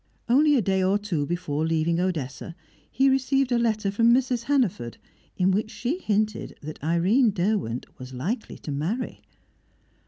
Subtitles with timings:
[0.27, 2.55] Only a day or two before leaving Odessa
[2.89, 4.45] he received a letter from Mrs.
[4.45, 4.97] Hannaford,
[5.37, 9.21] in which she hinted that Irene Derwent was likely to marry.